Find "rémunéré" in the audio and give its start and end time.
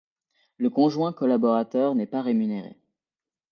2.23-2.75